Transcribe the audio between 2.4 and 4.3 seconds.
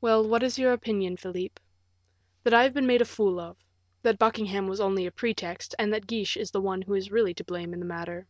"That I have been made a fool of; that